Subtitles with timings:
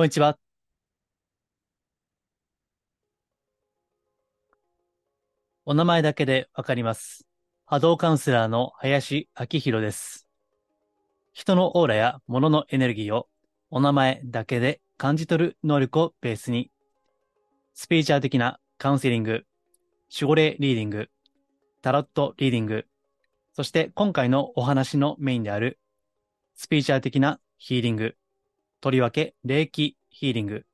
[0.00, 0.38] こんにちは。
[5.66, 7.26] お名前だけでわかります。
[7.66, 10.26] 波動カウンセラーの林明宏です。
[11.34, 13.28] 人のオーラや物のエネルギーを
[13.68, 16.70] お名前だけで感じ取る能力をベースに、
[17.74, 19.44] スピーチャー的なカウンセリング、
[20.10, 21.10] 守護霊リーディング、
[21.82, 22.86] タロットリーディング、
[23.52, 25.78] そして今回のお話のメインである
[26.54, 28.16] スピーチャー的なヒーリング、
[28.80, 30.64] とりわけ霊気ヒーリング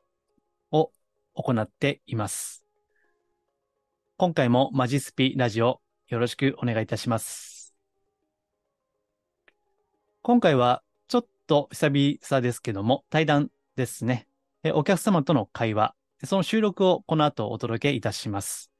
[0.70, 0.92] を
[1.34, 2.64] 行っています。
[4.16, 7.74] 今回もマジスピラジオよろしくお願いいたします。
[10.22, 14.28] 今回はちょっと久々ですけども対談ですね。
[14.72, 18.70] お客様との会話、その収録をこの後お届けいたします。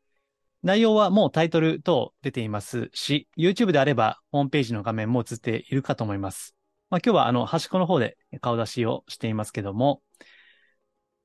[0.62, 6.55] 内容はもうタイトル等出ていますし、YouTube であればホームページの画面も映っているかと思います。
[6.88, 10.02] まあ、今日はあの端っこの方で顔出しをしていますけども、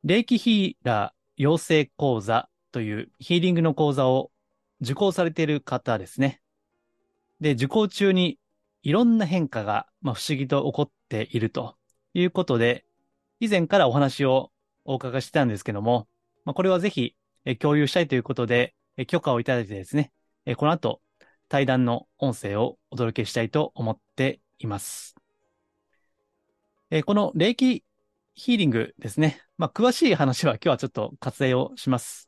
[0.03, 4.31] 霊気ヒーラー養成講座というヒーリングの講座を
[4.81, 6.41] 受講されている方ですね。
[7.40, 8.40] で、受講中に
[8.81, 11.75] いろんな変化が、まあ、不思議と起こっていると
[12.13, 12.85] いうことで、
[13.40, 14.51] 以前からお話を
[14.85, 16.07] お伺いしてたんですけども、
[16.46, 17.15] まあ、これはぜひ
[17.59, 18.73] 共有したいということで、
[19.07, 20.12] 許可をいただいてですね、
[20.57, 21.01] この後
[21.49, 25.21] 対談の音声をお届けしたいと思っています。
[26.93, 27.85] えこの霊気
[28.35, 29.41] ヒーリングですね。
[29.57, 32.27] まあ、詳しい話は今日はちょっと割愛をします。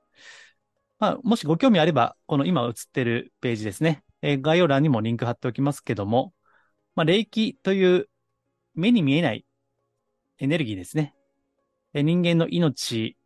[0.99, 4.03] まあ、もしご興味あれば、この今映ってるページですね。
[4.21, 6.33] え概要欄にもリンク貼っておきますけども、
[6.95, 8.07] まあ、霊気という
[8.73, 9.45] 目に見えない
[10.39, 11.13] エネルギーですね。
[11.93, 13.17] え人間の命、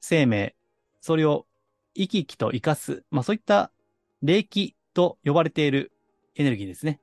[0.00, 0.56] 生命、
[1.00, 1.46] それを
[1.94, 3.70] 生き生きと生かす、まあ、そういった
[4.20, 5.92] 霊気と呼ばれている
[6.34, 6.98] エネルギーですね。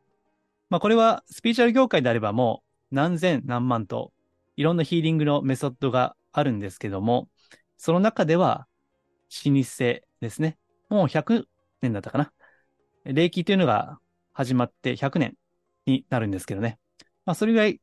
[0.70, 4.12] まあ、これはスピーチュアル業界であればもう何千何万と
[4.56, 7.30] いろんなヒーリングのメソッドがあるんですけども、
[7.78, 8.68] その中では
[9.46, 10.58] 老舗ですね。
[10.90, 11.46] もう100
[11.82, 12.34] 年だったかな。
[13.06, 14.00] 霊気というのが
[14.34, 15.36] 始まって100年
[15.86, 16.78] になるんですけどね。
[17.26, 17.80] まあそれぐらい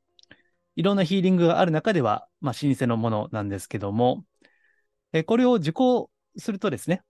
[0.77, 4.25] いろんなヒーリングがある中では、まあ老舗のものなんですけども、
[5.13, 7.03] えこれを受講するとですね、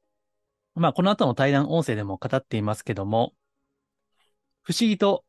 [0.76, 3.34] まあこの後の対談音声でも語っていますけども、
[4.62, 5.24] 不思議と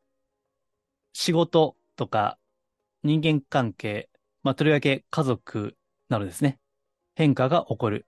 [1.12, 2.38] 仕事とか
[3.08, 4.10] 人間関係、
[4.42, 5.76] まあ、とりわけ家族
[6.10, 6.58] などですね、
[7.14, 8.06] 変化が起こる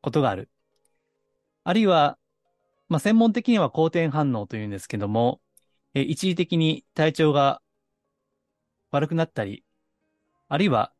[0.00, 0.50] ことがある。
[1.62, 2.18] あるいは、
[2.88, 5.40] まあ、専門的には好転反応というんですけども、
[5.94, 7.62] え一時的に体調が
[8.90, 9.64] 悪くなったり、
[10.48, 10.92] あるいは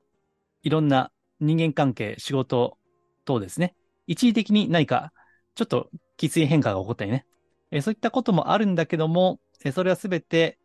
[0.63, 1.11] いろんな
[1.41, 2.79] 人間関係、仕事
[3.25, 3.75] 等ですね、
[4.07, 5.13] 一時的に何か
[5.57, 7.27] ちょっときつい変化が起こったりね、
[7.73, 10.61] えそういったこともあるんだけども、えそれはすべて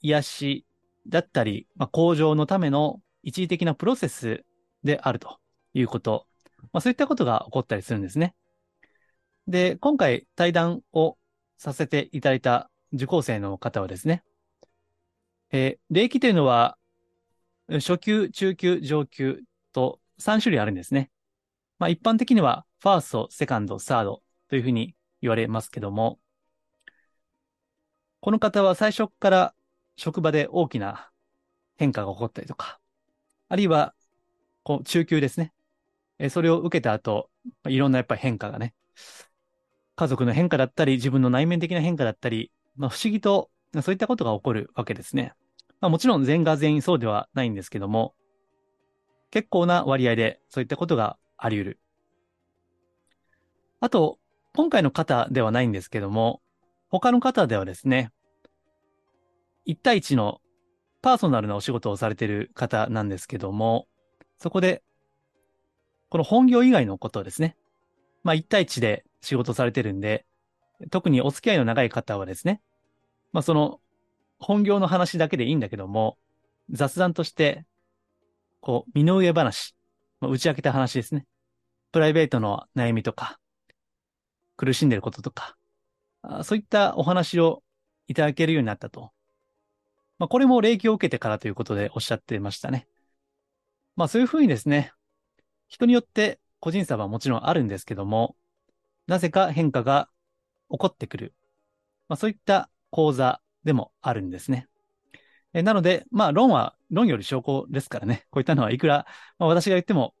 [0.00, 0.65] 癒し
[1.08, 4.44] だったり、まあ、向上のための一時的なプロセス
[4.84, 5.38] であると
[5.74, 6.26] いうこと。
[6.72, 8.34] まあ、そういったことが起こったりするんですね。
[9.46, 11.16] で、今回対談を
[11.58, 14.22] させていただいた受講生の方はですね、
[15.52, 16.76] えー霊気というのは、
[17.68, 19.40] 初級、中級、上級
[19.72, 21.10] と3種類あるんですね。
[21.78, 26.18] まあ、一般的には、ファースト、セカンド、サードというふうに言われますけども、
[28.20, 29.54] この方は最初から
[29.96, 31.10] 職場で大きな
[31.76, 32.78] 変化が起こったりとか、
[33.48, 33.94] あるいは、
[34.62, 35.52] こう、中級ですね。
[36.18, 37.30] えそれを受けた後、
[37.68, 38.74] いろんなやっぱり変化がね、
[39.94, 43.50] 家族の変化だったり、自分の内面的な変化だったり、まあ、不思議と、
[43.82, 45.32] そういったことが起こるわけですね。
[45.80, 48.14] まあ、もちろん全が全員そうではないんですけども、
[49.30, 51.80] 結構な割合でそういったことがあり得る。
[53.80, 54.18] あと、
[54.54, 56.40] 今回の方ではないんですけども、
[56.88, 58.10] 他の方ではですね、
[59.66, 60.40] 1対1の
[61.02, 63.86] パーソナルなお仕事をされてる方なんですけども、
[64.38, 64.82] そこで、
[66.08, 67.56] この本業以外のことですね。
[68.22, 70.24] まあ、1対1で仕事されてるんで、
[70.90, 72.60] 特にお付き合いの長い方はですね、
[73.32, 73.80] まあ、その、
[74.38, 76.18] 本業の話だけでいいんだけども、
[76.70, 77.64] 雑談として、
[78.60, 79.74] こう、身の上話、
[80.20, 81.26] まあ、打ち明けた話ですね。
[81.92, 83.38] プライベートの悩みとか、
[84.56, 85.56] 苦しんでることとか、
[86.42, 87.62] そういったお話を
[88.08, 89.12] いただけるようになったと。
[90.18, 92.88] まあ、これも霊気を受けてからということでおっしゃってましたね。
[93.96, 94.92] まあ、そういうふうにですね、
[95.68, 98.36] 人によって個人差はもちろんあるんですけども、
[99.06, 100.08] なぜか変化が
[100.70, 101.34] 起こってくる。
[102.08, 104.68] まあ、そういった講座でもあるんですね。
[105.52, 108.26] えなので、まあ、論は、論より証拠ですからね。
[108.30, 109.06] こういったのはいくら、
[109.38, 110.14] まあ、私が言っても、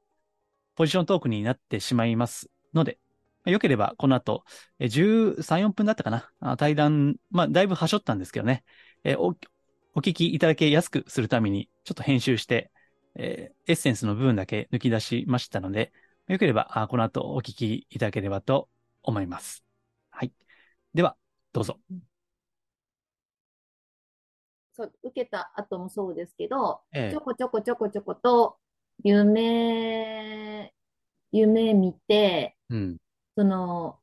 [0.76, 2.98] ポジショントークになってしまいますので、
[3.44, 4.44] まあ良ければ、この後、
[4.78, 6.56] え13、4分だったかな。
[6.56, 8.64] 対談、まあ、だいぶはしょったんですけどね。
[9.04, 9.16] え、
[9.96, 12.70] お聞きいただけやすくするために、ちょっと編集して、
[13.14, 15.90] えーエッセンスの部分だけ抜き出しましたので、
[16.28, 18.68] よければ、あこの後お聞きいただければと
[19.02, 19.64] 思います。
[20.10, 20.32] はい。
[20.92, 21.16] では、
[21.54, 21.78] どうぞ。
[24.74, 28.58] そう、受けた後もそうですけど、えちょこちょこちょこちょこと、
[29.02, 30.74] 夢、
[31.32, 32.96] 夢見て、えうん。
[33.34, 33.98] その、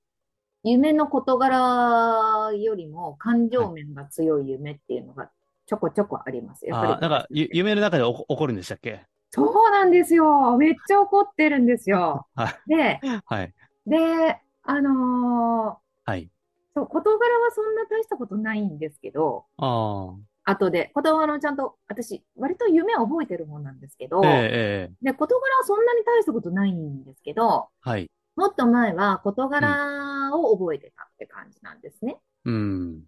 [0.63, 5.29] 夢の事柄よりも感情面が強い夢っていうのが
[5.73, 6.67] ちょこちょこあります。
[6.67, 9.01] やっぱりなんか、ゆ夢の中で起こ起こるんでしたっけ？
[9.31, 10.55] そうなんですよ。
[10.57, 12.27] めっちゃ怒ってるんですよ。
[12.35, 12.55] はい。
[12.67, 13.53] で、はい。
[13.87, 16.29] で、あのーはい。
[16.75, 20.15] そう、事柄はそんな大したことないんですけど、あ
[20.45, 24.27] 後で、事柄のちゃんと、私、割と夢を覚えてるもんなんですけど、あ。
[24.27, 28.11] ええええで、事柄はそんなに大したことないんですけど、はい。
[28.35, 32.17] もっと前は事柄を覚えてたって感じなんですね。
[32.45, 33.03] うん。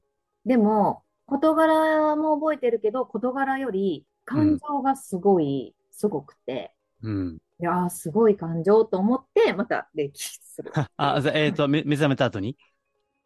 [0.45, 7.37] でも、事柄も覚えてるけど、事柄より感情がすごい、すごくて、うん。
[7.59, 10.71] いやー、すごい感情と思って、また歴史する。
[10.97, 12.57] あ、えっ、と、 め目覚めた後に？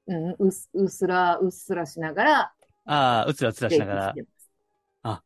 [0.08, 2.54] うん、うっすうっすら、うっすらしながら、
[2.86, 4.16] ああ、うつらうつらしながら。
[5.04, 5.24] あ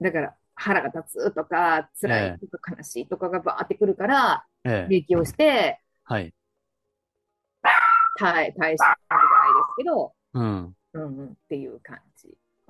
[0.00, 6.32] だから、腹が立つとか、辛いとか悲しいとかがバーってくるから、ええ劇をして、はい。
[8.18, 10.76] 耐え、耐えしたじゃないですけど、うん。
[10.94, 12.11] うんうんっていう感じ。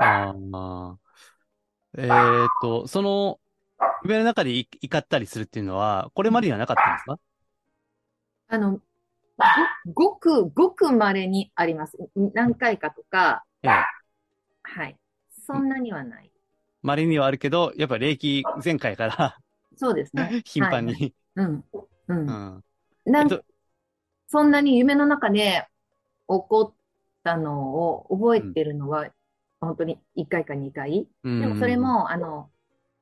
[0.02, 0.98] ああ。
[1.98, 3.38] えっと、その、
[4.04, 7.18] 夢の中でい怒ったりするっていうのは、これまでにはなかったんですか？
[8.48, 8.80] あの、
[9.92, 11.96] ごごく、ごく稀にあります。
[12.34, 13.84] 何回かとか、ええ。
[14.62, 14.96] はい。
[15.46, 16.30] そんなにはない。
[16.82, 19.38] 稀にはあるけど、やっぱ霊気前回から
[19.76, 20.42] そうですね。
[20.46, 20.94] 頻繁はい。
[20.94, 21.14] に。
[21.36, 21.64] うん。
[21.72, 21.88] う。
[22.08, 22.64] うんん。
[23.04, 23.44] なんえっと
[24.28, 25.66] そんなに夢の中で
[26.28, 26.74] 起こっ
[27.22, 29.08] たのを覚えてるのは、
[29.66, 31.08] 本当に1回か2回。
[31.24, 32.50] うんでもそれ、も、あの、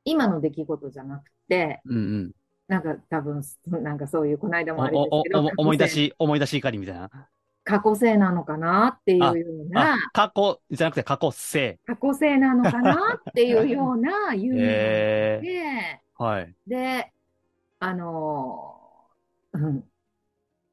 [0.04, 2.32] 今の出来事じゃなくて、うんうん。
[2.68, 3.42] なんか多分、
[3.82, 7.10] なんかそういう、この間おもあれですおけど、お思い出し、思い出し怒りみたいな。
[7.64, 9.32] 過去性なのかなっていうよ
[9.68, 11.78] うなあ、、過去じゃなくて過去性。
[11.86, 16.54] 過去性なのかなっていうような夢ええで、はい。
[16.66, 17.12] で、
[17.78, 19.84] あのーうん、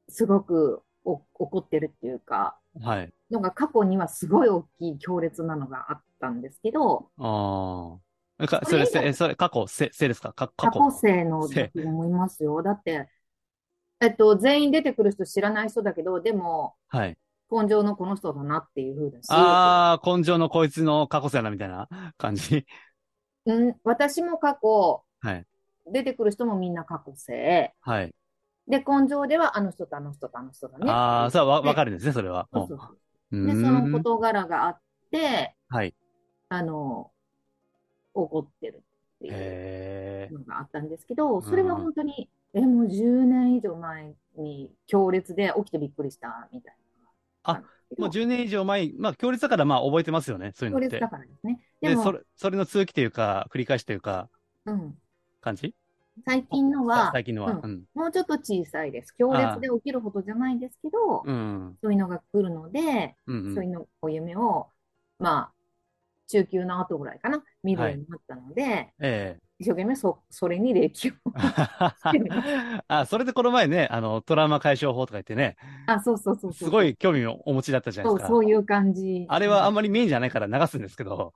[0.08, 3.12] すごくお怒ってるっていうか、はい。
[3.30, 7.96] のが過去にはすごい大きい強烈なのがあったんですけど、あ
[8.40, 8.46] あ。
[8.46, 10.32] かそれ、せそれ、過去、せ、せですか？
[10.32, 10.90] か過過去去。
[10.92, 12.62] 性のだと思いますよ。
[12.62, 13.08] だって、
[14.00, 17.18] えっと、全員出てくる人知らない人だけど、でも、はい。
[17.50, 22.66] 根性のこの人だなっていう風だし、ああ、根性のこいつの過去性なみたいな感じ？
[23.46, 25.46] うん、私も過去、はい。
[25.90, 27.72] 出てくる人もみんな過去性。
[27.80, 28.14] はい。
[28.68, 30.90] で、根性ではあの人とあの人とあの人だね。
[30.90, 31.90] ああ、そう、わ、わかる。
[31.90, 32.46] るんですね、それは。
[32.52, 32.98] そうそうそうう
[33.30, 34.80] で、その事柄があっ
[35.10, 35.94] て、はい。
[36.48, 37.10] あの、
[38.14, 40.38] 怒ってるっていう。
[40.38, 46.76] のがあったんですけど、それは本当に、え、もう10年以上前に強烈で起きてびっくりしたみたい
[47.44, 48.02] なのがったんですけど。
[48.02, 51.08] もう10年以上前、まあ、強烈だから、まあ、覚えてますよね、そういうのって強烈だ。
[51.08, 51.60] からですね。
[51.80, 54.28] でそれ、それの続きというか、繰り返しというか、
[54.64, 54.94] うん、
[55.40, 55.74] 感じ？
[56.26, 57.52] 最近のは、最近のは。
[57.52, 57.84] うんうん。
[57.94, 59.12] もうちょっと小さいです。
[59.16, 61.76] 強烈で起きるほどじゃないですけど、うん。
[61.82, 63.54] そういうのが来るので、うん。
[63.54, 64.68] そういうの、お夢を、
[65.18, 65.52] まあ、
[66.28, 69.48] 中級の後ぐらいかな、見るようになったので、ええ。
[69.58, 71.12] 一生懸命そ、それに霊気を。
[72.86, 75.56] あ、それでこの前ね、あの、トラウマ解消法とか言ってね、
[75.86, 76.68] あ、そうそうそうそう。
[76.68, 78.34] すごい興味をお持ちだったじゃないそう、ですか。
[78.34, 79.26] そういう感じ。
[79.28, 81.32] あれはあんままりメインじゃないから流すんですけど、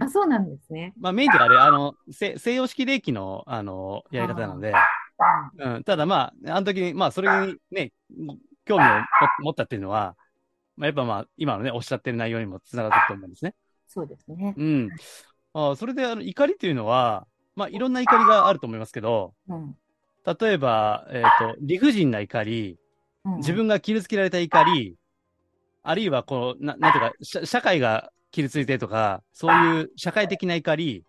[0.00, 0.92] あ、そうなんですね。
[0.98, 4.72] まあメインというかあれ、あの、西西洋式霊気の、あの、やり方なので、
[5.58, 7.92] うん、ただまあ、あの時に、まあそれにね、
[8.64, 9.04] 興味を持
[9.44, 10.16] 持ったっていうのは、
[10.76, 13.54] まあやっぱまあ、今のね、おっしゃってる内容にもつながってると思うんですね。
[13.86, 14.54] そうですね。
[14.56, 14.90] うん。
[15.52, 19.76] あそれで、あの、怒りっていうのは、まあいろんな怒りがあると思いますけど、うん。
[20.26, 22.78] 例えば、えっ、と、理不尽な怒り、
[23.24, 24.96] うん自分が傷つけられた怒り、
[25.82, 31.04] あるいはこう、ななんていうか、社社会が傷ついてとか、そういう社会的な怒り、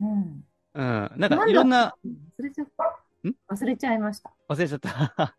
[0.00, 0.44] うん。
[0.74, 2.84] うん、なんだかいろんな、うん忘れちゃった？
[3.28, 3.34] ん？
[3.48, 4.32] 忘れちゃいました。
[4.48, 5.14] 忘れちゃった。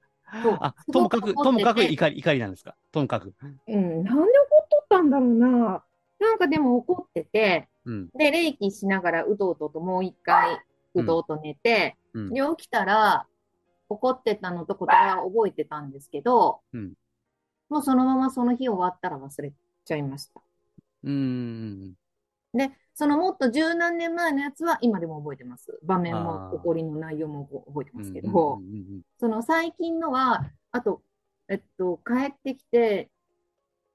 [0.60, 2.75] あ、すともかく、ともかく怒り、怒りなんですか？
[2.91, 3.34] ともかく。
[3.67, 4.03] うん。
[4.03, 5.84] なんで怒っとったんだろうな。
[6.19, 8.10] なんかでも怒ってて、うん。
[8.10, 10.60] で、霊気しながらうとうとともう一回
[10.93, 12.29] うとうと寝て、うん。
[12.34, 13.25] で、起きたら、
[13.88, 16.93] 怒ってたのとことは覚えてたんですけど、うん
[17.69, 19.53] もうそのままその日終わったら忘れ
[19.86, 20.41] ちゃいました。
[21.03, 21.94] うん。
[22.53, 25.79] で、そのもっと十何年前のやつは今でも覚えてます。
[25.84, 28.62] 場面もー怒りの内容も覚えてますけど、
[29.20, 31.01] その最近のは、あと、
[31.48, 33.10] えっと、帰ってきて、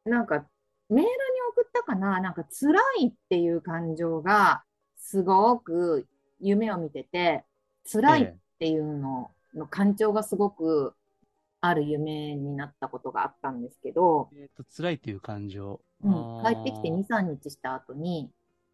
[0.04, 0.26] なん。
[0.26, 0.46] か、
[0.88, 1.08] メールに
[1.50, 2.34] 送ったかななん。
[2.34, 4.64] か、辛いっていう感情が、
[4.96, 6.06] すごく
[6.40, 7.44] 夢を見てて、
[7.90, 10.94] 辛いっていうのの感情がすごく
[11.66, 15.80] ある夢になったことがあったんですけど、えっ、と、辛いっていう感情。
[16.02, 18.30] うん、帰ってきてあー2、3日した後に、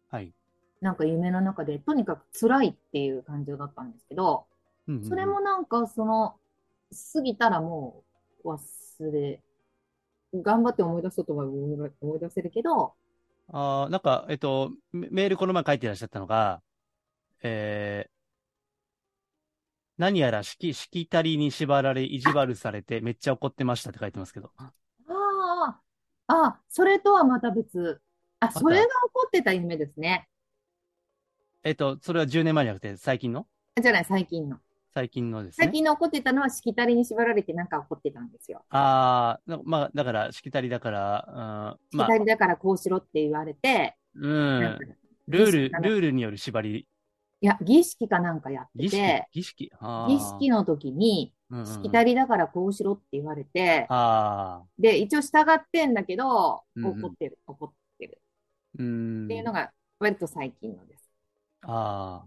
[0.09, 0.33] はい。
[0.81, 4.45] なんか夢の中でとにかく辛いっていう感情だったんですけど、
[4.87, 6.35] うんうんうんそれもなんかその、
[7.13, 8.03] 過ぎたらも
[8.43, 9.39] う忘れ、
[10.33, 12.93] 頑張って思い出そうとは思い思い出せるけど、
[13.53, 16.61] ああ、なんか、えっと、メメールこの前書いてらっしゃったのが、
[17.43, 18.20] えー、
[19.97, 24.51] 何やらしき、しきたりに縛られ、意地悪されて、めっちゃ怒ってましたって書いてますけど。
[24.57, 24.71] あ
[25.07, 25.79] あ、
[26.27, 28.01] ああ、それとはまた別。
[28.39, 30.27] あ、それが起こってた夢ですね。
[31.63, 33.45] えっと、それは10年前じゃなくて、最近の？
[33.79, 34.57] じゃない、最近の。
[34.93, 35.65] 最近のですね。
[35.65, 38.65] 最近の起こってたのはしきたりに縛られてなんか起こってたんですよ。
[38.69, 44.79] ああ、なまあ、だから、しきたりだから、うん、まあしきた、りだからこうしろって言われて、うん
[45.27, 46.87] ルール、ルールによる縛り、
[47.41, 51.33] いや、儀式かなんかやって儀式て、、儀式、あ儀式の時に、
[51.63, 53.87] しきたりだからこうしろって言われて、
[54.77, 58.21] で、一応従ってんだけど、怒ってる、怒ってる。
[58.77, 59.25] うん。
[59.25, 61.09] っていうのが割と最近のです。
[61.63, 62.25] あ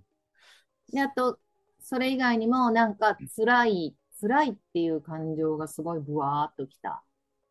[0.92, 1.38] で、あと、
[1.80, 6.90] それ以外にもなんか辛い、辛いっていう感情がすごいブワーっときた。
[6.90, 7.02] あ、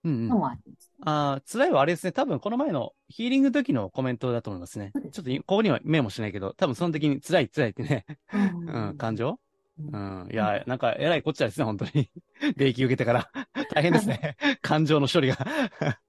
[0.04, 0.58] うんうんあ。
[1.06, 2.12] ああ、辛いはあれですね。
[2.12, 4.92] 多分この前のヒーリングの時のコメントだと思いますね。
[4.96, 9.30] すちょっといここにはメモしないけど、多分その時に辛い辛いってね、 うん、感情？
[9.30, 9.38] うん
[9.78, 10.30] うん。
[10.32, 12.10] いや、なんか偉いこっちゃですね、本当に。
[12.58, 13.30] 霊気受けてから。
[13.74, 14.38] 大変ですね。
[14.62, 15.38] 感情の処理が。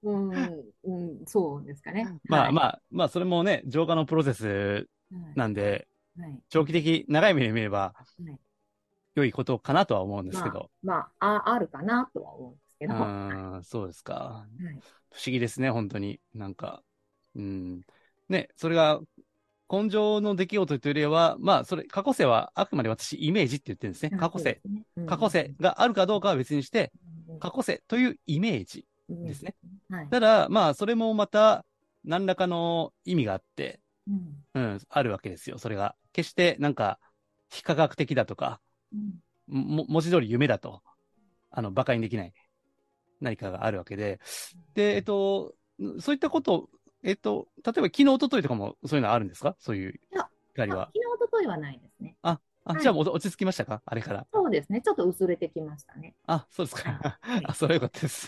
[0.03, 0.29] うん、
[0.83, 2.07] うん、そうですかね。
[2.25, 4.87] まあまあ、あ、まあそれもね、浄化のプロセスはい
[5.35, 5.87] なんで、
[6.17, 8.39] はい長期的、長い目で見ればはい、
[9.15, 10.69] 良いことかなとは思うんですけど。
[10.83, 12.95] まあ、あ、あるかなとは思うんですけうど。
[12.95, 14.45] はん、そうですか。
[14.59, 14.63] い
[15.11, 16.19] 不思議ですね、本当に。
[16.33, 16.83] なんか、
[17.35, 17.81] うん。
[18.29, 18.99] ね、それが、
[19.71, 24.11] 根性の出来事というよりは、まあ、それ、過去世はあくまで私、イメージって言ってるんですね。
[24.11, 24.61] 過去世。。
[25.07, 26.91] 過去世があるかどうかは別にして、
[27.39, 28.85] 過去世というイメージ。
[29.09, 29.55] ですね。
[29.89, 30.09] はい。
[30.09, 31.65] ただ、まあ、それもまた、
[32.03, 35.57] 何らかの意味があって、うんうん、あるわけですよ。
[35.57, 35.95] それが。
[36.13, 36.99] 決して、なんか、
[37.49, 38.59] 非科学的だとか、
[38.93, 40.81] うんも、文字通り夢だと、
[41.51, 42.33] あの、馬鹿にできない
[43.21, 44.19] 何かがあるわけで、
[44.73, 45.55] で、えっと、
[45.99, 46.69] そういったこと、
[47.03, 49.55] えっと、例えば昨日、一昨日とかもそういうのあるんですか？
[49.59, 50.83] そういうや光は。
[50.83, 52.15] あ昨日、一昨日はないですね。
[52.21, 53.81] あ、はいじゃあ落ち着きましたか？
[53.85, 54.25] あれから。
[54.33, 54.81] そうですね。
[54.81, 56.15] ちょっと薄れてきましたね。
[56.27, 56.91] あ、そうですか。
[57.21, 58.27] はい あ、それはよかったです。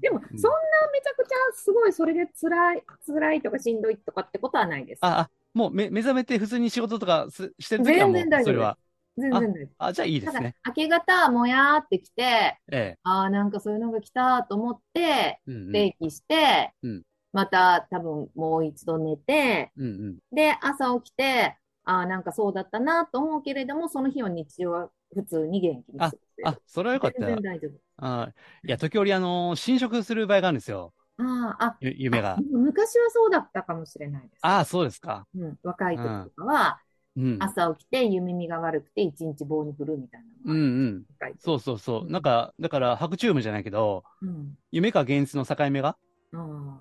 [0.00, 0.58] でも、そんな
[0.92, 5.00] めちゃうんくちゃすごい、それで辛い、辛いとかしんどいとかってことはないです。
[5.02, 8.78] あ、あ、もう目目覚めて普通に仕事とかすしてるときはもう全然大丈夫ですそれは。
[9.20, 9.68] 全然大丈夫。
[9.78, 12.98] あ、じゃあいいですね。、明け方、もやーってきて、ええ。
[13.02, 15.72] ああ、なんかそういうのが来たと思って、うんうん。
[15.72, 20.18] 冷気して、うんまた多分もう一度寝て、うんうん。
[20.32, 27.18] で、朝起きて、ああ、なんかそうだったなと思うけれども、その日の日常は普通に元気に過ごせるあ、それはよかった。
[27.20, 27.72] 全然大丈夫。
[27.98, 28.32] あ
[28.64, 30.94] いや、時折、あの、侵食する場合があるんですよ。
[31.18, 32.36] ああ、夢があ。
[32.40, 34.42] 昔はそうだったかもしれないです。
[34.42, 35.26] ああ、そうですか。
[35.34, 36.80] うん、若い時とかは、
[37.18, 37.36] うん。
[37.40, 41.04] 朝起きて夢見が悪くて一日棒に振るみたいなうんうん。
[41.40, 42.10] そうそうそうう。
[42.10, 44.56] なんか、だから、白チュームじゃないけど、うん。
[44.70, 45.96] 夢か現実の境目が、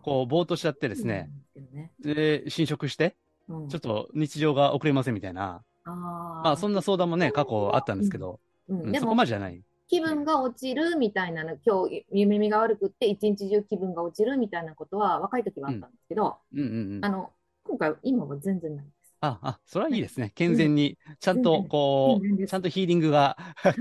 [0.04, 1.30] こう、ぼーっとしちゃってですね。。
[1.56, 3.16] そうなんで侵食して、
[3.48, 5.64] ちょっと日常が遅れませんみたいな。
[5.86, 9.64] あまあ、そんな相談もね、過去あったんですけど、うん、うんそこまでじゃない。
[9.88, 16.66] 気分が落ちるみたいなの、今日夢見が悪くって一日中気分が落ちるみたいなことは若い時はあったんですけど、うんうん
[16.98, 17.10] うんあ。
[17.10, 17.32] の、
[17.64, 18.86] 今回、今は全然ない。
[19.20, 20.32] あ、あ、それはいいですね。
[20.36, 23.38] 健全に、ちゃんと、こう、ちゃんとヒーリングが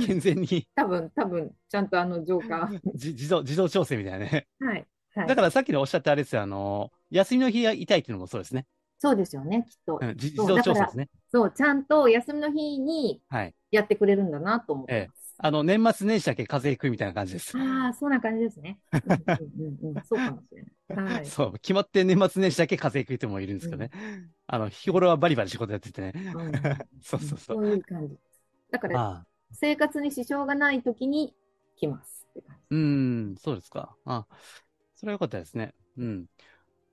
[0.07, 2.71] 健全に、多分、多分、ちゃんとあの、浄化。
[2.95, 4.47] じ自動、自動調整みたいなね。
[4.61, 4.87] はい。
[5.15, 5.27] はい。
[5.29, 8.67] だからさっきのおっしゃったあれですよ、あの、休みの日が痛いっていうのもそうですね。
[8.99, 9.99] そうですよね、きっと。
[10.01, 11.09] うん、自動調整ですね。
[11.31, 13.55] そう、ちゃんと休みの日にはい。
[13.71, 15.16] やってくれるんだなと思ってます。
[15.39, 17.57] あの、年末年始だけ風邪ひくみたいな感じです。
[17.57, 18.79] ああ、そんな感じですね。
[19.07, 19.21] うんうん
[19.85, 21.15] うんうん、そうかもしれない。
[21.15, 21.27] はい。
[21.27, 23.91] そう、決まって年末年始だけ風邪ひく人もいるんですけどね。
[24.47, 26.13] あの、日頃はバリバリ仕事やっててね。
[26.35, 26.53] うん
[27.03, 27.57] そうそうそう。
[27.57, 28.17] そういう感じ。
[28.71, 31.35] だから、生活に支障がない時に
[31.77, 32.77] 来ますって感じ。
[32.77, 33.95] うーん、そうですか。
[34.05, 34.27] あ、
[34.95, 35.75] それはよかったですね。
[35.99, 36.27] うん。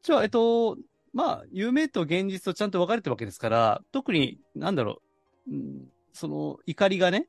[0.02, 0.78] じゃあ、えっと、
[1.14, 5.02] まあ、夢と現実とちゃんと分かれてるわけですから、特に、なんだろ
[5.48, 7.28] う、うん、その、怒りがね、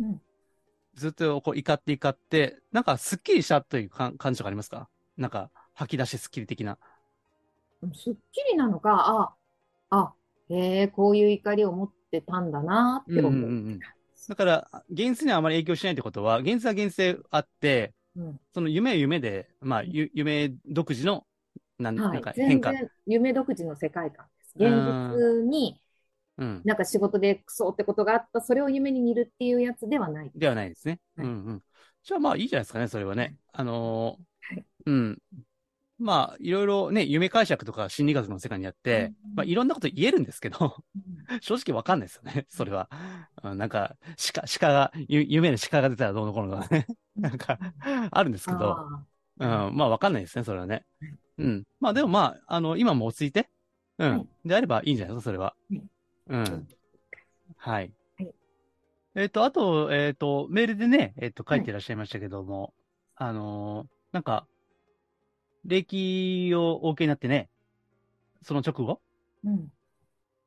[0.00, 0.20] うん
[0.96, 4.88] ずっとこう怒って怒って、なんかすっきりしたというか感じとかありますか？
[5.16, 6.78] なんか、吐き出しすっきり的な。
[7.94, 9.34] すっきりなのか、
[9.90, 10.12] あ、あ、
[10.48, 13.32] へえ、こういう怒りを持ってたんだなって思う。
[13.32, 13.80] うんうんうん
[14.28, 21.24] だから、現実にはあまり影響しないってことは、現実は現実であって、うんその夢は夢で、まあ、ゆ夢独自の、
[21.78, 22.72] なんはないんか、全変化。
[22.72, 24.54] 然夢独自の世界観です。
[24.58, 25.80] うん現実に
[26.38, 26.62] うん。
[26.64, 30.30] なんか仕事でクソってことがあった、それを夢に見るっていうやつではない。
[30.34, 31.00] ではないですね。
[31.16, 31.62] はいうんうん。
[32.04, 33.36] じゃあまあいいじゃないですかね、それはね。
[33.52, 35.18] あのーはいうん。
[35.98, 42.88] まあ、いろいろね、夢解釈とか心理学の世界にあって、うんまあいろんなこと言えるんですけど、うん正直わかんないですよね、それは。
[43.42, 43.96] うん、なんか、
[44.32, 46.86] 鹿、鹿が、ゆ夢で鹿が出たらどうのこうのとかね。
[47.16, 47.58] なんか、
[48.10, 48.76] あるんですけど、
[49.40, 51.14] あうん、まあわかんないですね、それはねはい。
[51.38, 51.64] うん。
[51.80, 53.48] まあでもまあ、あの、今も落ち着いて、
[53.98, 54.10] うん。
[54.10, 55.54] はいであればいいんじゃないですか、それは。
[55.70, 55.82] はい
[56.28, 56.42] うん。
[56.42, 56.64] ー
[57.56, 57.92] はい。
[58.18, 58.34] はい
[59.14, 62.74] えっ、と、あと、えっ、と、メールでね、えっ、と、書いてらっしゃいましたけども、
[63.14, 64.46] あのーなんか、
[65.64, 67.48] 霊気をお受けになってね、
[68.42, 69.00] その直後、
[69.44, 69.68] うん。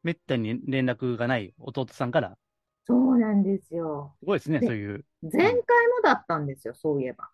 [0.04, 2.38] めったに連絡がない弟さんから、
[2.86, 4.16] そうなんですよ。
[4.20, 5.64] すごいですね、でそういう、前回も
[6.04, 7.30] だったんですよ、そういえば。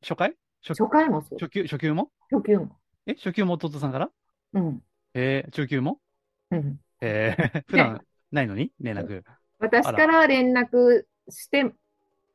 [0.00, 0.36] 初回？
[0.62, 1.38] 初初回もそう。
[1.38, 2.10] 初級、初級も？
[2.30, 2.78] 初級も。
[3.06, 4.10] え初級も弟さんから？
[4.54, 4.82] うん。
[5.14, 5.98] えー、中級も？
[6.50, 6.80] うん。
[7.02, 8.70] えー、普段ないのに？
[8.80, 9.22] 連絡。
[9.58, 11.74] 私から連絡してはい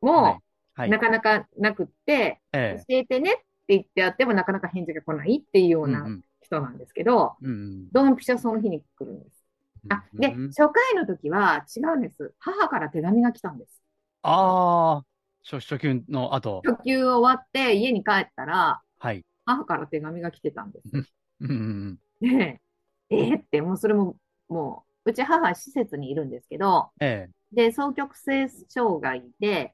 [0.02, 0.40] も、
[0.76, 0.90] はい。
[0.90, 7.92] なかなかなくって、え教えてねって言ってあっても、なかなか返事が来ないっていうよううんうなん人なんですけど、うんうん。
[7.92, 9.44] ドンピシャその日に来るんです。
[9.90, 12.34] あ、で、うん初回の時は違うんです。
[12.40, 13.82] 母から手紙が来たんです。
[14.22, 15.06] ああ、
[15.44, 16.62] 初初級の後。
[16.66, 19.24] 初級終わって家に帰ったら、はい。
[19.46, 20.92] 母から手紙が来てたんです。
[21.40, 22.62] うんうんで、
[23.10, 24.18] えーって、もうそれも、
[24.50, 27.30] もう、うち母は施設にいるんですけど、ええ。
[27.52, 29.74] で、双極性障害で。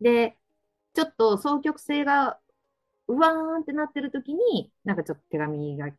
[0.00, 0.36] で、
[0.94, 2.38] ちょっと双極性が
[3.08, 5.94] うわーんってなってる時に、なんかちょっと手紙が来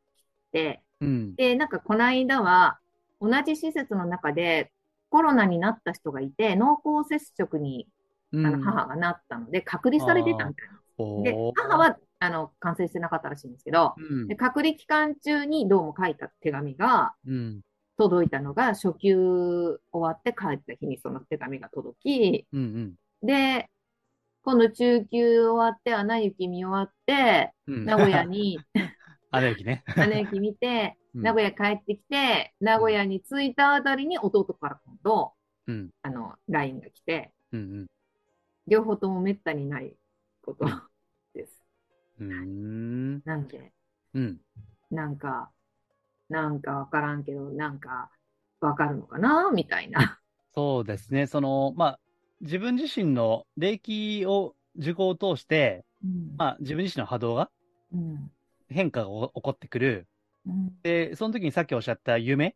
[0.52, 1.36] て、うん。
[1.36, 2.80] で、なんかこの間は、
[3.20, 4.72] 同じ施設の中で
[5.10, 7.88] コロナになった人がいて、濃厚接触に
[8.34, 10.82] あうんの母がなったので、隔離されてたみたいな。
[11.24, 14.36] でおー、母はあの感染してなかったらしいんですけど、うんで。
[14.36, 17.62] 隔離期間中にどうも書いた手紙がうん。
[18.02, 22.96] 届いたのが、初級終わって帰った日にその手紙が届き、うん。
[23.22, 23.70] で、
[24.42, 27.86] 今度中級終わって、アナ雪見終わって、うん。
[27.86, 28.60] 名古屋に、
[29.30, 29.84] あれ駅ね。
[29.86, 35.34] アナ雪見て、うん名古屋帰ってきて、名古屋に着いたあたりに弟から今度、
[35.68, 35.90] うん。
[36.04, 37.88] あの、LINE が来て、うん。
[38.66, 39.94] 両方ともめったにない
[40.42, 40.66] こと
[41.36, 41.62] です。
[42.20, 42.32] うん。
[42.32, 42.34] う
[43.18, 43.22] ん。
[43.26, 43.74] なんで、
[44.14, 44.38] うん。
[44.90, 45.52] なんか、
[46.32, 48.10] なんかわからんけど、なんか
[48.62, 49.52] わかるのかな？
[49.52, 50.18] みたいな。
[50.54, 51.28] そうですね。
[51.28, 52.00] その、まあ、
[52.40, 56.36] 自分自身の霊気を受講を通して、うん。
[56.38, 57.50] まあ、自分自身の波動が
[57.94, 58.32] うん。
[58.70, 60.08] 変化が起こってくる。
[60.46, 60.72] うん。
[60.84, 62.56] で、その時にさっきおっしゃった夢、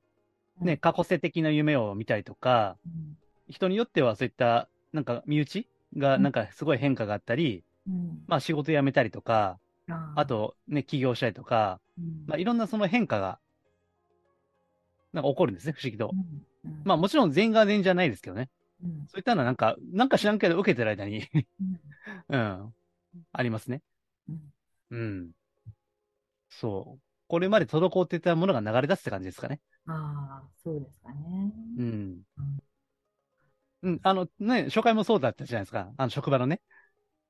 [0.61, 0.67] うん。
[0.67, 3.17] ね、過去世的な夢を見たりとか、うん。
[3.49, 6.23] 人によってはそういった、なんか身内が、うん。
[6.23, 8.23] なんかすごい変化があったり、うん。
[8.27, 9.59] まあ仕事辞めたりとか、
[9.89, 12.25] ああとね、起業したりとか、うん。
[12.27, 13.39] まあいろんなその変化が、
[15.15, 16.11] なんか起こるんですね、不思議と。
[16.13, 18.49] うんうんまあもちろん全員が全員じゃないですけどね。
[18.83, 21.43] うんそういったのはなんか、なんか知らんけど受けてる間に、うん
[22.29, 22.73] うん、
[23.31, 23.81] ありますね。
[24.27, 24.53] うん
[24.91, 25.31] うん。
[26.49, 27.01] そう。
[27.27, 29.59] これまで滞ってたものが流れ出すって感じですかね。
[29.87, 31.51] ああ、そうですかね。
[31.77, 32.21] うん。
[33.83, 35.91] うん、あのね、初回もそうだったじゃないですか。
[35.97, 36.61] あの職場のね、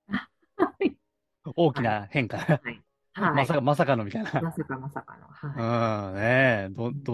[0.58, 0.96] はい。
[1.44, 2.38] 大きな変化。
[2.38, 2.85] はい。
[3.16, 4.42] まさか、まさかのみたいな。
[4.42, 5.28] まさかまさかの。
[5.28, 7.14] はうん、ねえ、ど、ど、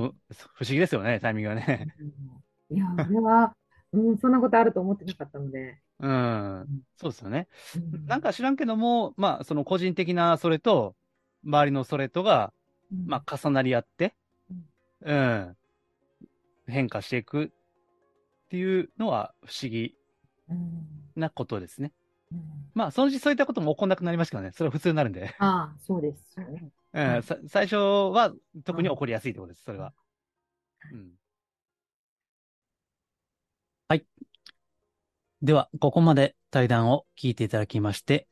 [0.55, 1.65] 不思議ですよね、タイミングがい。
[1.65, 1.95] ね。
[1.99, 2.41] うん
[2.75, 3.53] いや、俺は、
[3.91, 5.81] うん、そんなことあると思ってなかったので。
[5.99, 7.47] うん、そうですよね。
[7.75, 10.95] うんなんか知らんけども、まあ、その個人的なそれと、
[11.45, 12.53] 周りのそれとが、
[12.91, 14.15] うんまあ、重なり合って
[15.03, 15.57] うん、うん、
[16.67, 17.49] 変化していくっ
[18.49, 19.95] ていうのは不思議
[20.49, 21.91] うんなことですね。
[22.31, 22.41] うん
[22.73, 24.51] まあ、そのうちそういったことも起こんなくなりますけどね。
[24.53, 25.35] それは普通になるんで。
[25.39, 26.71] ああ、そうですよね。
[26.93, 29.93] うん、さ最初は特に起こりやすいってことです、それは。
[30.91, 31.11] うん。
[33.87, 34.05] はい。
[35.41, 38.27] では、ここまで対談を聞いていただきまして、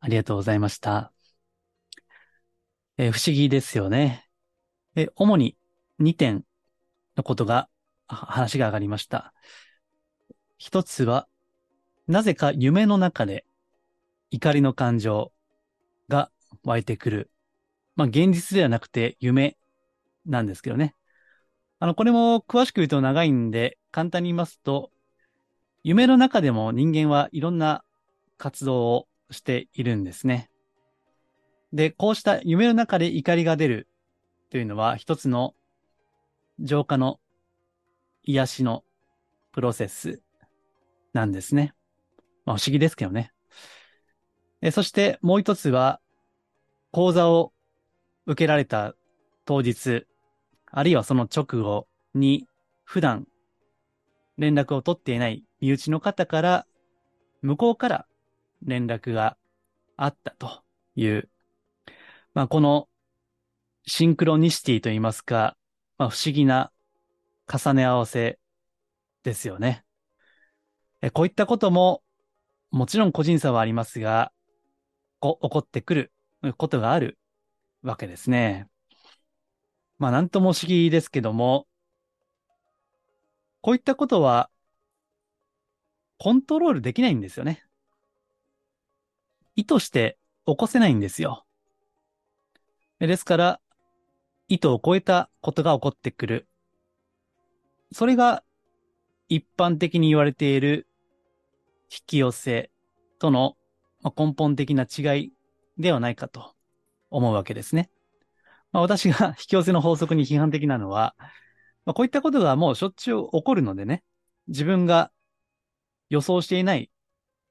[0.00, 1.12] ありがとうございました。
[2.96, 4.28] えー不思議ですよね。
[4.94, 5.56] え、主に
[5.98, 6.44] 2点
[7.16, 7.68] のことが、
[8.06, 9.34] は話が上がりました。
[10.58, 11.28] 一つは、
[12.06, 13.44] なぜか夢の中で
[14.30, 15.32] 怒りの感情
[16.08, 16.30] が
[16.64, 17.30] 湧いてくる。
[17.96, 19.56] まあ、現実ではなくて夢
[20.26, 20.94] なんですけどね。
[21.78, 24.90] あの、これも詳しく言うと長いんで、簡単に言いますと、
[25.82, 27.84] 夢の中でも人間はいろんな
[28.38, 30.50] 活動をしているんですね。
[31.72, 33.88] で、こうした夢の中で怒りが出る
[34.50, 35.54] というのは一つの
[36.60, 37.18] 浄化の
[38.24, 38.84] 癒しの
[39.52, 40.22] プロセス
[41.12, 41.74] なんですね。
[42.44, 43.32] まあ不思議ですけどね。
[44.60, 46.00] えそしてもう一つは
[46.90, 47.52] 講座を
[48.26, 48.94] 受けられた
[49.44, 50.06] 当日、
[50.70, 52.46] あるいはその直後に
[52.84, 53.26] 普段
[54.38, 56.66] 連絡を取っていない身内の方から、
[57.42, 58.06] 向こうから
[58.62, 59.36] 連絡が
[59.96, 60.62] あったと
[60.96, 61.28] いう、
[62.32, 62.88] まあ、この
[63.86, 65.56] シンクロニシティといいますか、
[65.98, 66.72] まあ、不思議な
[67.52, 68.38] 重ね合わせ
[69.24, 69.84] ですよね。
[71.02, 72.03] えこういったことも、
[72.74, 74.32] もちろん個人差はありますが、
[75.20, 76.12] こ起こってくる
[76.56, 77.20] ことがある
[77.82, 78.66] わけですね。
[79.96, 81.68] まあ、なんとも不思議ですけども、
[83.60, 84.50] こういったことは、
[86.18, 87.64] コントロールできないんですよね。
[89.54, 91.46] 意図して起こせないんですよ。
[92.98, 93.60] ですから、
[94.48, 96.48] 意図を超えたことが起こってくる。
[97.92, 98.42] それが
[99.28, 100.88] 一般的に言われている
[101.94, 102.70] 引き寄せ
[103.20, 103.56] との
[104.16, 105.32] 根本的な違い
[105.78, 106.54] ではないかと
[107.10, 107.88] 思うわけですね。
[108.72, 111.14] まあ、私が 引き寄せの法則に批判的なのは、
[111.84, 114.02] まあ、こういったことがもうしょっちゅう起こるのでね、
[114.48, 115.12] 自分が
[116.10, 116.90] 予想していない、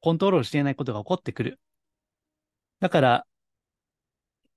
[0.01, 1.59] コントロールしていないことが起こってくる。
[2.81, 3.27] だから、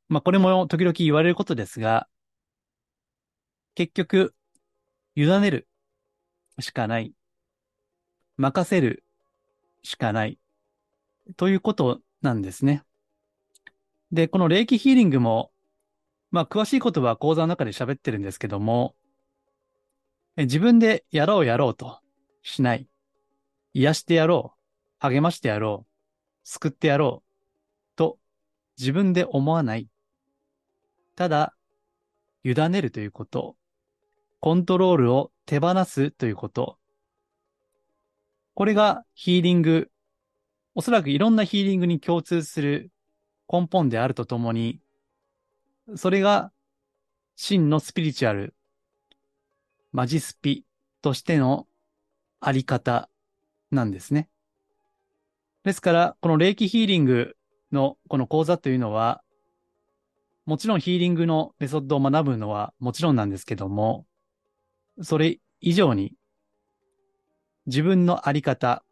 [0.08, 2.08] まあこれも時々言われることですが、
[3.74, 4.34] 結局、
[5.14, 5.68] 委ねる
[6.60, 7.14] しかない。
[8.36, 9.05] 任せる
[9.86, 10.38] しかない。
[11.36, 12.82] ということなんですね。
[14.10, 15.52] で、この霊気ヒーリングも、
[16.32, 18.96] まあ詳しいことは講座の中で喋ってるんですけども、
[20.36, 22.00] 自分でやろうやろうと
[22.42, 22.88] しない。
[23.74, 24.60] 癒してやろう。
[24.98, 25.90] 励ましてやろう。
[26.42, 27.96] 救ってやろう。
[27.96, 28.18] と
[28.76, 29.88] 自分で思わない。
[31.14, 31.54] ただ、
[32.42, 33.56] 委ねるということ。
[34.40, 36.76] コントロールを手放すということ。
[38.56, 39.90] これがヒーリング、
[40.74, 42.90] おそらくいろんなヒーリングに共通する
[43.52, 44.80] 根本であるとともに、
[45.94, 46.50] それが
[47.36, 48.54] 真のスピリチュアル、
[49.92, 50.64] マジスピ
[51.02, 51.66] としての
[52.40, 53.10] あり方
[53.70, 54.30] なんですね。
[55.62, 57.36] ですから、この霊気ヒーリング
[57.72, 59.22] のこの講座というのは、
[60.46, 64.06] もちろんヒーリングのメソッドを学ぶのはもちろんなんですけども、
[65.02, 66.14] それ以上に
[67.66, 68.84] 自分のあり方、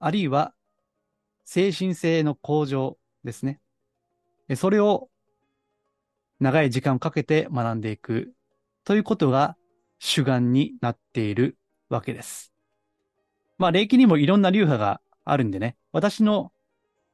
[0.00, 0.54] あるいは
[1.44, 3.60] 精神性の向上ですね。
[4.56, 5.08] それを
[6.40, 8.32] 長い時間をかけて学んでいく
[8.84, 9.56] ということが
[9.98, 12.52] 主眼になっているわけです。
[13.58, 16.52] まあ、霊気にもいろんな流派があるんでね、私の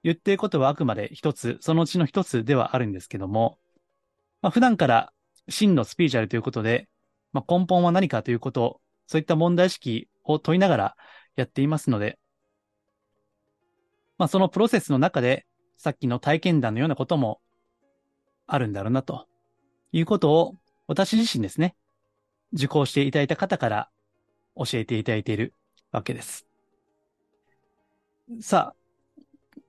[0.02, 3.58] 言っていることはあくまで一つ、そのうちの一つではあるんですけども、
[4.42, 5.12] まあ、普段から
[5.48, 6.88] 真のスピリチュアルということで、
[7.32, 10.96] まあ、根本は何かということ、そういった問題意識を問いながら
[11.36, 12.18] やっていますので、
[14.18, 17.40] まあ、そのプロセスの中で、さっきの体験談のようなことも
[18.46, 19.26] あるんだろうな、と
[19.92, 20.54] いうことを
[20.86, 21.76] 私自身ですね、
[22.52, 23.90] 受講していただいた方から
[24.56, 25.52] 教えていただいている
[25.92, 26.46] わけです。
[28.40, 29.20] さあ、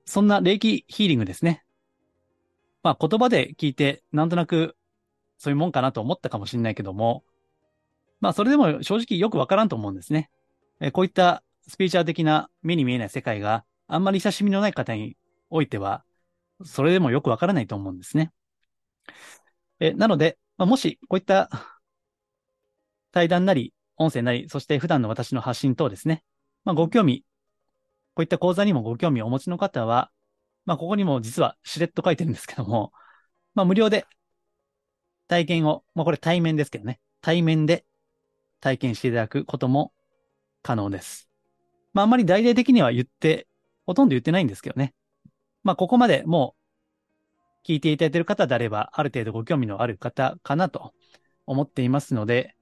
[0.05, 1.63] そんな霊気ヒーリングですね。
[2.83, 4.75] まあ言葉で聞いてなんとなく
[5.37, 7.23] そういうもんかなと思ったかもしれないけども、
[8.21, 10.29] まあそれでも正直よくわからんと思うんですね。
[10.79, 15.17] えこういったスピリチュアル的な目に見えない世界があんまり親しみのない方に
[15.49, 16.03] おいては、
[16.63, 18.31] それでもよくわからないと思うんですね。
[19.79, 21.49] えなので、まあ、もしこういった
[23.11, 26.23] 対談なり、音声なり、そして普段の私の発信等ですね。
[26.63, 27.23] まあご興味、
[28.13, 30.11] こういった講座にもご興味をお持ちの方は、
[30.65, 32.91] まあ、ここにも実はしれっと書いてるんですけども、
[33.53, 34.05] まあ、無料で
[35.27, 37.85] 体験を、まあ、これ対面ですけどね、対面で
[38.59, 39.91] 体験していただくことも
[40.65, 41.29] 可能です。
[41.93, 43.47] まあ、あんまり大々的には言って、
[43.85, 44.95] ほとんど言ってないんですけどね。
[45.63, 46.55] まあ、ここまでも
[47.63, 50.93] う聞いていただいている方であれば、ある程度ご興味のある方かなと
[51.45, 52.55] 思っていますので、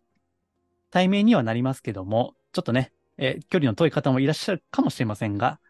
[0.92, 5.62] 対面にはなりますけども、ちょっとね、え距離の遠い方もいらっしゃるかもしれませんが、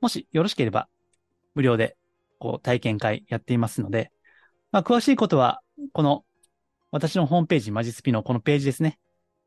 [0.00, 0.88] もしよろしければ、
[1.56, 1.96] 無料で、
[2.38, 4.12] こう、体験会やっていますので、
[4.70, 6.24] まあ、詳しいことは、この、
[6.92, 9.00] 私のホームページ、マジスピのこのページですね。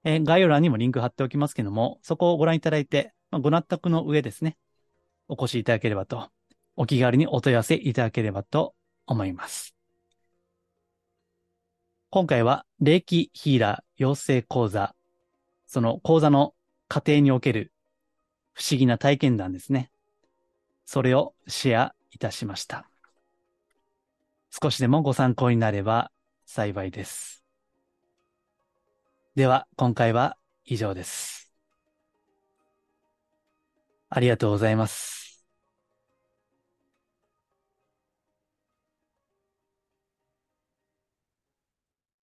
[0.06, 4.56] えー概要欄にもリンク貼っておきますけども、そこをご覧いただいて、まあ、ご納得の上ですね、
[5.28, 6.30] お越しいただければと、
[6.76, 8.76] お気軽にお問い合わせいただければと
[9.08, 9.76] 思います。
[12.12, 14.96] 今回は、霊気ヒーラー養成講座、
[15.66, 16.54] その講座の
[16.88, 17.74] 過程における
[18.54, 19.90] 不思議な体験談ですね。
[20.86, 22.88] それをシェアいたしました。
[24.52, 26.12] 少しでもご参考になれば
[26.46, 27.45] 幸いです。
[29.36, 31.52] では、今回は以上です。
[34.10, 35.25] ありがとうございます。